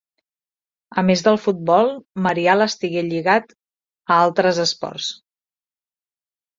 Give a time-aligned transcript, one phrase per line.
[1.01, 1.91] A més del futbol,
[2.29, 5.15] Marial estigué lligat a altres esports.